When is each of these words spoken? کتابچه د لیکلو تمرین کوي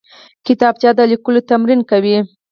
کتابچه 0.45 0.89
د 0.97 0.99
لیکلو 1.11 1.39
تمرین 1.49 1.81
کوي 1.91 2.17